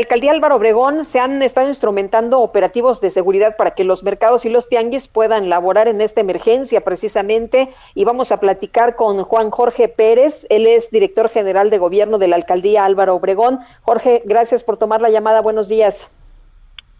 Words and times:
Alcaldía 0.00 0.32
Álvaro 0.32 0.56
Obregón 0.56 1.04
se 1.04 1.20
han 1.20 1.42
estado 1.42 1.68
instrumentando 1.68 2.40
operativos 2.40 3.02
de 3.02 3.10
seguridad 3.10 3.56
para 3.56 3.72
que 3.72 3.84
los 3.84 4.02
mercados 4.02 4.46
y 4.46 4.48
los 4.48 4.68
tianguis 4.68 5.08
puedan 5.08 5.50
laborar 5.50 5.88
en 5.88 6.00
esta 6.00 6.22
emergencia 6.22 6.80
precisamente 6.80 7.68
y 7.94 8.04
vamos 8.04 8.32
a 8.32 8.40
platicar 8.40 8.96
con 8.96 9.22
Juan 9.24 9.50
Jorge 9.50 9.88
Pérez, 9.88 10.46
él 10.48 10.66
es 10.66 10.90
director 10.90 11.28
general 11.28 11.68
de 11.68 11.76
gobierno 11.76 12.16
de 12.16 12.28
la 12.28 12.36
Alcaldía 12.36 12.86
Álvaro 12.86 13.14
Obregón. 13.14 13.58
Jorge, 13.82 14.22
gracias 14.24 14.64
por 14.64 14.78
tomar 14.78 15.02
la 15.02 15.10
llamada. 15.10 15.42
Buenos 15.42 15.68
días. 15.68 16.10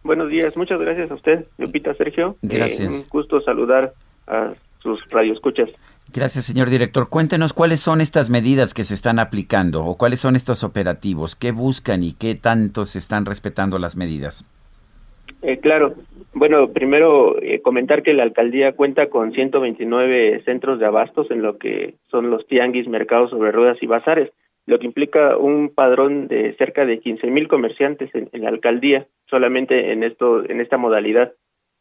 Buenos 0.03 0.29
días, 0.29 0.57
muchas 0.57 0.79
gracias 0.79 1.11
a 1.11 1.15
usted, 1.15 1.47
Lupita 1.57 1.95
Sergio. 1.95 2.37
Gracias. 2.43 2.89
un 2.89 3.05
gusto 3.09 3.41
saludar 3.41 3.95
a 4.27 4.53
sus 4.83 5.03
radioescuchas. 5.09 5.71
Gracias, 6.13 6.47
señor 6.47 6.71
director. 6.71 7.09
Cuéntenos 7.09 7.53
cuáles 7.53 7.81
son 7.81 8.01
estas 8.01 8.31
medidas 8.31 8.75
que 8.75 8.83
se 8.83 8.95
están 8.95 9.21
aplicando 9.21 9.85
o 9.85 9.97
cuáles 9.97 10.19
son 10.19 10.35
estos 10.35 10.65
operativos, 10.65 11.37
qué 11.37 11.53
buscan 11.53 12.03
y 12.03 12.15
qué 12.15 12.35
tanto 12.35 12.85
se 12.85 12.99
están 12.99 13.27
respetando 13.27 13.79
las 13.79 13.97
medidas. 13.97 14.45
Eh, 15.43 15.59
claro. 15.59 15.95
Bueno, 16.33 16.69
primero 16.73 17.41
eh, 17.41 17.63
comentar 17.63 18.03
que 18.03 18.13
la 18.13 18.25
alcaldía 18.25 18.73
cuenta 18.73 19.09
con 19.09 19.33
129 19.33 20.43
centros 20.45 20.81
de 20.81 20.87
abastos 20.87 21.31
en 21.31 21.43
lo 21.43 21.59
que 21.59 21.95
son 22.11 22.31
los 22.31 22.47
tianguis, 22.47 22.89
mercados 22.89 23.31
sobre 23.31 23.53
ruedas 23.53 23.79
y 23.81 23.87
bazares, 23.87 24.33
lo 24.67 24.79
que 24.79 24.87
implica 24.87 25.37
un 25.37 25.73
padrón 25.73 26.27
de 26.27 26.55
cerca 26.57 26.85
de 26.87 26.99
15 26.99 27.29
mil 27.29 27.47
comerciantes 27.47 28.13
en, 28.15 28.29
en, 28.33 28.43
la 28.43 28.49
alcaldía 28.49 29.07
solamente 29.29 29.93
en 29.93 30.03
esto 30.03 30.45
en 30.49 30.61
esta 30.61 30.77
modalidad. 30.77 31.33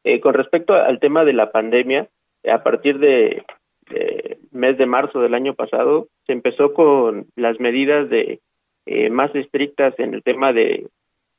Eh, 0.04 0.20
con 0.20 0.34
respecto 0.34 0.76
al 0.76 1.00
tema 1.00 1.26
de 1.26 1.34
la 1.34 1.52
pandemia, 1.52 2.08
a 2.50 2.64
partir 2.64 3.00
de 3.00 3.44
mes 4.52 4.78
de 4.78 4.86
marzo 4.86 5.22
del 5.22 5.34
año 5.34 5.54
pasado 5.54 6.08
se 6.26 6.34
empezó 6.34 6.74
con 6.74 7.28
las 7.36 7.60
medidas 7.60 8.10
de 8.10 8.40
eh, 8.86 9.10
más 9.10 9.34
estrictas 9.36 9.94
en 10.00 10.14
el 10.14 10.24
tema 10.24 10.54
de 10.54 10.88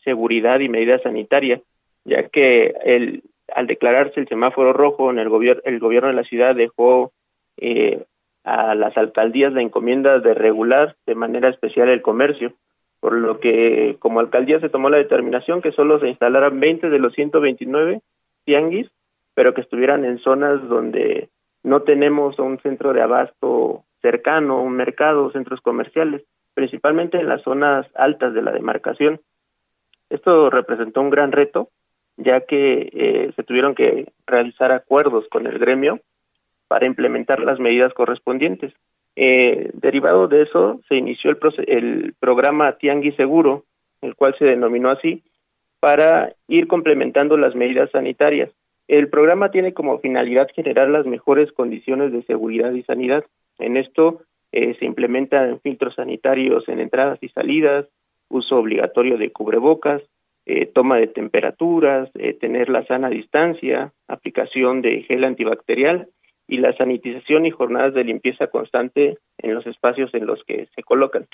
seguridad 0.04 0.60
y 0.60 0.68
medidas 0.68 1.02
sanitarias, 1.02 1.60
ya 2.04 2.28
que 2.28 2.74
el, 2.84 3.22
al 3.54 3.66
declararse 3.66 4.20
el 4.20 4.28
semáforo 4.28 4.72
rojo 4.72 5.10
en 5.10 5.18
el 5.18 5.28
gobierno 5.28 5.62
el 5.64 5.78
gobierno 5.78 6.08
de 6.08 6.14
la 6.14 6.24
ciudad 6.24 6.54
dejó 6.54 7.12
eh, 7.56 8.04
a 8.44 8.74
las 8.74 8.96
alcaldías 8.96 9.52
la 9.52 9.62
encomienda 9.62 10.18
de 10.18 10.34
regular 10.34 10.96
de 11.06 11.14
manera 11.14 11.48
especial 11.48 11.88
el 11.88 12.02
comercio, 12.02 12.54
por 13.00 13.12
lo 13.12 13.40
que 13.40 13.96
como 13.98 14.20
alcaldía 14.20 14.60
se 14.60 14.68
tomó 14.68 14.88
la 14.88 14.98
determinación 14.98 15.60
que 15.60 15.72
solo 15.72 15.98
se 16.00 16.08
instalaran 16.08 16.58
20 16.60 16.88
de 16.88 16.98
los 16.98 17.12
129 17.14 18.00
tianguis, 18.44 18.88
pero 19.34 19.54
que 19.54 19.60
estuvieran 19.60 20.04
en 20.04 20.18
zonas 20.18 20.66
donde 20.68 21.28
no 21.62 21.82
tenemos 21.82 22.38
un 22.38 22.58
centro 22.60 22.92
de 22.92 23.02
abasto 23.02 23.84
cercano, 24.00 24.62
un 24.62 24.74
mercado, 24.74 25.30
centros 25.30 25.60
comerciales, 25.60 26.22
principalmente 26.54 27.18
en 27.18 27.28
las 27.28 27.42
zonas 27.42 27.86
altas 27.94 28.34
de 28.34 28.42
la 28.42 28.52
demarcación. 28.52 29.20
Esto 30.08 30.50
representó 30.50 31.00
un 31.00 31.10
gran 31.10 31.32
reto, 31.32 31.68
ya 32.16 32.40
que 32.40 32.90
eh, 32.92 33.32
se 33.36 33.42
tuvieron 33.44 33.74
que 33.74 34.12
realizar 34.26 34.72
acuerdos 34.72 35.26
con 35.30 35.46
el 35.46 35.58
gremio 35.58 36.00
para 36.68 36.86
implementar 36.86 37.40
las 37.40 37.58
medidas 37.58 37.92
correspondientes. 37.94 38.72
Eh, 39.16 39.70
derivado 39.74 40.28
de 40.28 40.42
eso, 40.42 40.80
se 40.88 40.96
inició 40.96 41.30
el, 41.30 41.38
el 41.66 42.14
programa 42.18 42.72
Tianguis 42.72 43.16
Seguro, 43.16 43.64
el 44.00 44.14
cual 44.14 44.34
se 44.38 44.44
denominó 44.44 44.90
así, 44.90 45.22
para 45.78 46.34
ir 46.46 46.68
complementando 46.68 47.36
las 47.36 47.54
medidas 47.54 47.90
sanitarias. 47.90 48.50
El 48.90 49.08
programa 49.08 49.52
tiene 49.52 49.72
como 49.72 50.00
finalidad 50.00 50.48
generar 50.52 50.88
las 50.88 51.06
mejores 51.06 51.52
condiciones 51.52 52.10
de 52.10 52.24
seguridad 52.24 52.72
y 52.72 52.82
sanidad. 52.82 53.24
En 53.60 53.76
esto 53.76 54.22
eh, 54.50 54.74
se 54.80 54.84
implementan 54.84 55.60
filtros 55.60 55.94
sanitarios 55.94 56.68
en 56.68 56.80
entradas 56.80 57.20
y 57.22 57.28
salidas, 57.28 57.86
uso 58.28 58.56
obligatorio 58.56 59.16
de 59.16 59.30
cubrebocas, 59.30 60.02
eh, 60.44 60.66
toma 60.66 60.96
de 60.96 61.06
temperaturas, 61.06 62.10
eh, 62.14 62.32
tener 62.34 62.68
la 62.68 62.84
sana 62.84 63.10
distancia, 63.10 63.92
aplicación 64.08 64.82
de 64.82 65.02
gel 65.02 65.22
antibacterial 65.22 66.08
y 66.48 66.56
la 66.56 66.76
sanitización 66.76 67.46
y 67.46 67.52
jornadas 67.52 67.94
de 67.94 68.02
limpieza 68.02 68.48
constante 68.48 69.18
en 69.38 69.54
los 69.54 69.64
espacios 69.68 70.12
en 70.14 70.26
los 70.26 70.42
que 70.42 70.66
se 70.74 70.82
colocan. 70.82 71.28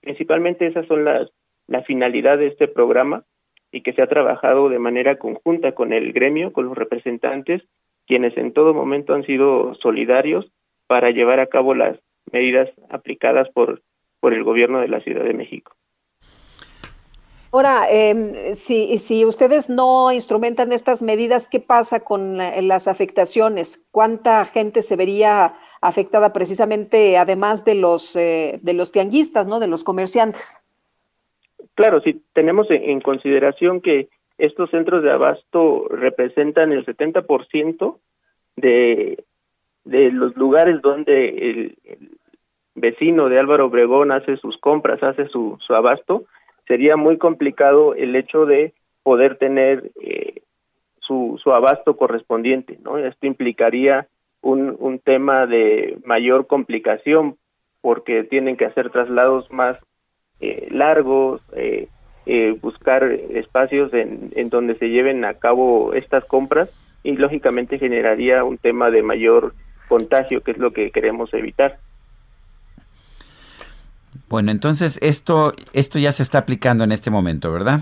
principalmente 0.00 0.66
esas 0.66 0.88
son 0.88 1.04
las 1.04 1.30
la 1.68 1.84
finalidad 1.84 2.38
de 2.38 2.48
este 2.48 2.66
programa 2.66 3.22
y 3.72 3.80
que 3.82 3.94
se 3.94 4.02
ha 4.02 4.06
trabajado 4.06 4.68
de 4.68 4.78
manera 4.78 5.16
conjunta 5.16 5.72
con 5.72 5.92
el 5.92 6.12
gremio, 6.12 6.52
con 6.52 6.66
los 6.66 6.76
representantes, 6.76 7.62
quienes 8.06 8.36
en 8.36 8.52
todo 8.52 8.74
momento 8.74 9.14
han 9.14 9.24
sido 9.24 9.74
solidarios 9.76 10.52
para 10.86 11.10
llevar 11.10 11.40
a 11.40 11.46
cabo 11.46 11.74
las 11.74 11.98
medidas 12.30 12.68
aplicadas 12.90 13.48
por, 13.48 13.82
por 14.20 14.34
el 14.34 14.44
gobierno 14.44 14.80
de 14.80 14.88
la 14.88 15.00
Ciudad 15.00 15.24
de 15.24 15.32
México. 15.32 15.72
Ahora, 17.50 17.86
eh, 17.90 18.54
si, 18.54 18.96
si 18.96 19.26
ustedes 19.26 19.68
no 19.68 20.10
instrumentan 20.10 20.72
estas 20.72 21.02
medidas, 21.02 21.48
¿qué 21.48 21.60
pasa 21.60 22.00
con 22.00 22.38
las 22.38 22.88
afectaciones? 22.88 23.86
¿Cuánta 23.90 24.46
gente 24.46 24.80
se 24.80 24.96
vería 24.96 25.54
afectada 25.82 26.32
precisamente, 26.32 27.18
además 27.18 27.66
de 27.66 27.74
los, 27.74 28.16
eh, 28.16 28.58
de 28.62 28.72
los 28.72 28.90
tianguistas, 28.90 29.46
¿no? 29.46 29.60
de 29.60 29.66
los 29.66 29.84
comerciantes? 29.84 30.61
Claro, 31.74 32.00
si 32.00 32.22
tenemos 32.32 32.66
en 32.70 33.00
consideración 33.00 33.80
que 33.80 34.08
estos 34.38 34.70
centros 34.70 35.02
de 35.02 35.10
abasto 35.10 35.86
representan 35.88 36.72
el 36.72 36.84
70% 36.84 37.98
de, 38.56 39.24
de 39.84 40.10
los 40.10 40.36
lugares 40.36 40.82
donde 40.82 41.28
el, 41.28 41.78
vecino 42.74 43.28
de 43.28 43.38
Álvaro 43.38 43.66
Obregón 43.66 44.12
hace 44.12 44.36
sus 44.38 44.56
compras, 44.58 45.02
hace 45.02 45.28
su, 45.28 45.58
su 45.60 45.74
abasto, 45.74 46.24
sería 46.66 46.96
muy 46.96 47.18
complicado 47.18 47.94
el 47.94 48.16
hecho 48.16 48.46
de 48.46 48.72
poder 49.02 49.36
tener 49.36 49.90
eh, 50.00 50.42
su, 51.00 51.38
su 51.42 51.52
abasto 51.52 51.96
correspondiente, 51.96 52.78
¿no? 52.82 52.96
Esto 52.96 53.26
implicaría 53.26 54.06
un 54.40 55.00
tema 55.04 55.46
de 55.46 55.98
mayor 56.04 56.48
complicación 56.48 57.36
porque 57.80 58.24
tienen 58.24 58.56
que 58.56 58.64
hacer 58.64 58.90
traslados 58.90 59.48
más 59.52 59.78
eh, 60.42 60.68
largos, 60.70 61.40
eh, 61.56 61.88
eh, 62.26 62.56
buscar 62.60 63.04
espacios 63.04 63.92
en, 63.94 64.30
en, 64.36 64.50
donde 64.50 64.76
se 64.76 64.90
lleven 64.90 65.24
a 65.24 65.34
cabo 65.34 65.94
estas 65.94 66.24
compras 66.24 66.70
y 67.02 67.12
lógicamente 67.16 67.78
generaría 67.78 68.44
un 68.44 68.58
tema 68.58 68.90
de 68.90 69.02
mayor 69.02 69.54
contagio, 69.88 70.42
que 70.42 70.52
es 70.52 70.58
lo 70.58 70.72
que 70.72 70.90
queremos 70.90 71.32
evitar. 71.34 71.78
Bueno, 74.28 74.50
entonces 74.50 74.98
esto 75.02 75.52
esto 75.72 75.98
ya 75.98 76.12
se 76.12 76.22
está 76.22 76.38
aplicando 76.38 76.84
en 76.84 76.92
este 76.92 77.10
momento, 77.10 77.52
¿verdad? 77.52 77.80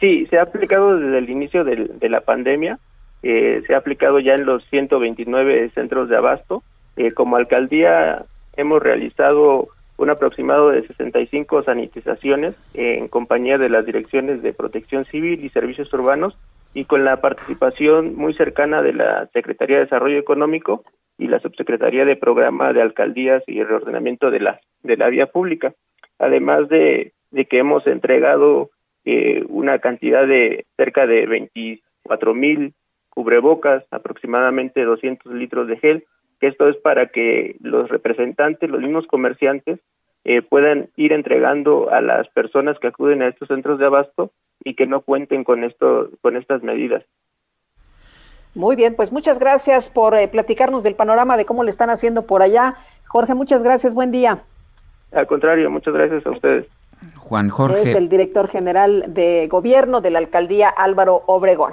Sí, 0.00 0.26
se 0.26 0.38
ha 0.38 0.42
aplicado 0.42 0.98
desde 0.98 1.18
el 1.18 1.30
inicio 1.30 1.64
de, 1.64 1.76
de 1.76 2.08
la 2.08 2.20
pandemia, 2.20 2.78
eh, 3.22 3.62
se 3.66 3.74
ha 3.74 3.78
aplicado 3.78 4.20
ya 4.20 4.34
en 4.34 4.46
los 4.46 4.64
129 4.70 5.70
centros 5.70 6.08
de 6.08 6.16
abasto. 6.16 6.62
Eh, 6.96 7.12
como 7.12 7.36
alcaldía 7.36 8.24
hemos 8.56 8.82
realizado 8.82 9.68
un 9.98 10.10
aproximado 10.10 10.70
de 10.70 10.86
65 10.86 11.62
sanitizaciones 11.62 12.54
en 12.74 13.08
compañía 13.08 13.58
de 13.58 13.68
las 13.68 13.86
direcciones 13.86 14.42
de 14.42 14.52
protección 14.52 15.04
civil 15.06 15.44
y 15.44 15.48
servicios 15.50 15.92
urbanos 15.92 16.36
y 16.74 16.84
con 16.84 17.04
la 17.04 17.20
participación 17.20 18.14
muy 18.16 18.34
cercana 18.34 18.82
de 18.82 18.92
la 18.92 19.26
Secretaría 19.32 19.76
de 19.76 19.84
Desarrollo 19.84 20.18
Económico 20.18 20.84
y 21.18 21.28
la 21.28 21.40
Subsecretaría 21.40 22.04
de 22.04 22.16
Programa 22.16 22.72
de 22.72 22.82
Alcaldías 22.82 23.42
y 23.46 23.62
Reordenamiento 23.62 24.30
de 24.30 24.40
la, 24.40 24.60
de 24.82 24.96
la 24.98 25.08
Vía 25.08 25.26
Pública, 25.26 25.72
además 26.18 26.68
de, 26.68 27.14
de 27.30 27.46
que 27.46 27.58
hemos 27.58 27.86
entregado 27.86 28.70
eh, 29.06 29.44
una 29.48 29.78
cantidad 29.78 30.26
de 30.26 30.66
cerca 30.76 31.06
de 31.06 31.26
24 31.26 32.34
mil 32.34 32.74
cubrebocas, 33.08 33.84
aproximadamente 33.90 34.84
200 34.84 35.32
litros 35.32 35.68
de 35.68 35.78
gel, 35.78 36.04
que 36.40 36.48
esto 36.48 36.68
es 36.68 36.76
para 36.76 37.08
que 37.08 37.56
los 37.60 37.88
representantes, 37.88 38.70
los 38.70 38.80
mismos 38.80 39.06
comerciantes, 39.06 39.80
eh, 40.24 40.42
puedan 40.42 40.88
ir 40.96 41.12
entregando 41.12 41.90
a 41.90 42.00
las 42.00 42.28
personas 42.28 42.78
que 42.78 42.88
acuden 42.88 43.22
a 43.22 43.28
estos 43.28 43.48
centros 43.48 43.78
de 43.78 43.86
abasto 43.86 44.32
y 44.64 44.74
que 44.74 44.86
no 44.86 45.02
cuenten 45.02 45.44
con 45.44 45.62
esto, 45.62 46.10
con 46.20 46.36
estas 46.36 46.62
medidas. 46.62 47.04
Muy 48.54 48.74
bien, 48.74 48.96
pues 48.96 49.12
muchas 49.12 49.38
gracias 49.38 49.90
por 49.90 50.16
eh, 50.16 50.28
platicarnos 50.28 50.82
del 50.82 50.94
panorama 50.94 51.36
de 51.36 51.44
cómo 51.44 51.62
le 51.62 51.70
están 51.70 51.90
haciendo 51.90 52.26
por 52.26 52.42
allá. 52.42 52.74
Jorge, 53.06 53.34
muchas 53.34 53.62
gracias, 53.62 53.94
buen 53.94 54.10
día. 54.10 54.38
Al 55.12 55.26
contrario, 55.26 55.70
muchas 55.70 55.94
gracias 55.94 56.26
a 56.26 56.30
ustedes. 56.30 56.66
Juan 57.16 57.48
Jorge. 57.50 57.82
Es 57.82 57.94
el 57.94 58.08
director 58.08 58.48
general 58.48 59.04
de 59.08 59.46
gobierno 59.48 60.00
de 60.00 60.10
la 60.10 60.18
alcaldía 60.18 60.68
Álvaro 60.70 61.22
Obregón. 61.26 61.72